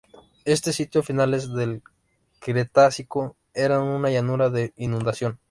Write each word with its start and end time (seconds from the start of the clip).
Este 0.45 0.73
sitio 0.73 1.01
a 1.01 1.03
finales 1.03 1.53
del 1.53 1.83
Cretácico 2.39 3.37
era 3.53 3.79
una 3.81 4.09
llanura 4.09 4.49
de 4.49 4.73
inundación. 4.75 5.37